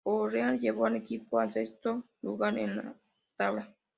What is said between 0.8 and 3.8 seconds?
al equipo al sexto lugar en la tabla.